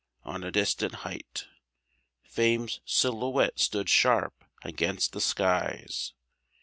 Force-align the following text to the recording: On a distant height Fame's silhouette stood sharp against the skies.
On 0.23 0.43
a 0.43 0.49
distant 0.51 0.95
height 1.05 1.45
Fame's 2.23 2.79
silhouette 2.85 3.59
stood 3.59 3.87
sharp 3.87 4.43
against 4.63 5.13
the 5.13 5.21
skies. 5.21 6.13